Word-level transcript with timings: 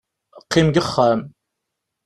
Qqim 0.43 0.67
deg 0.69 0.83
uxxam. 0.85 1.19